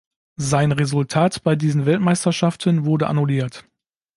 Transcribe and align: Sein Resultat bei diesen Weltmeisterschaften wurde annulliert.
Sein 0.39 0.71
Resultat 0.71 1.43
bei 1.43 1.55
diesen 1.55 1.85
Weltmeisterschaften 1.85 2.85
wurde 2.85 3.05
annulliert. 3.05 3.65